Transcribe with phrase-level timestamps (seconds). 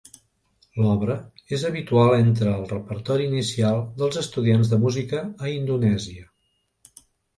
[0.83, 1.17] L'obra
[1.57, 6.27] és habitual entre el repertori inicial dels estudiants de música a Indonèsia.